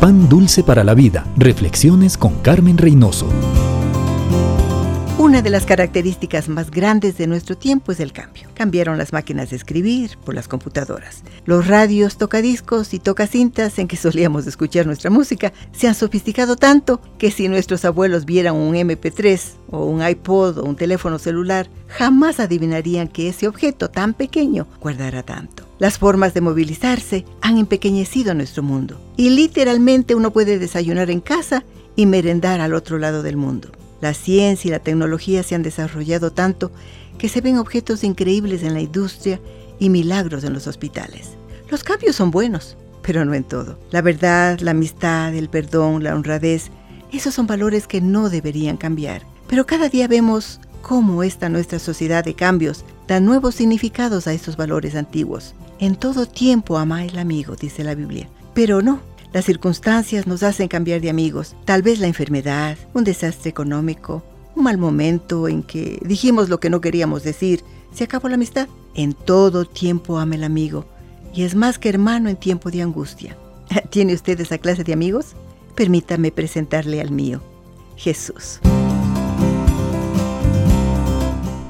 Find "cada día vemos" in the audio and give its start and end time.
49.64-50.60